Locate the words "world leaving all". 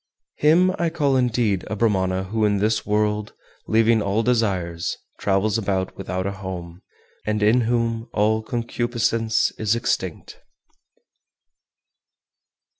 2.87-4.23